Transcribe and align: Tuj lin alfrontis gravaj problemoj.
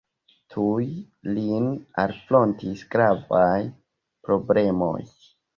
Tuj 0.53 0.85
lin 1.35 1.67
alfrontis 2.05 2.83
gravaj 2.97 3.53
problemoj. 4.31 4.99